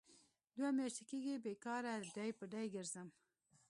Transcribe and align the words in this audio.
دوه 0.55 0.69
میاشې 0.77 1.03
کېږي 1.09 1.35
بې 1.43 1.53
کاره 1.63 1.93
ډۍ 2.15 2.31
په 2.37 2.45
ډۍ 2.51 2.67
کرځم. 2.73 3.07